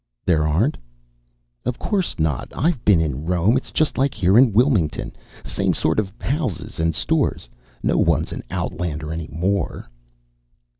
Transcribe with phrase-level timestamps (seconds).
[0.25, 0.77] "There aren't?"
[1.63, 2.51] "Of course not.
[2.55, 3.55] I've been in Rome.
[3.55, 5.11] It's just like here in Wilmington.
[5.45, 7.47] Same sort of houses and stores.
[7.83, 9.91] No one's an outlander any more."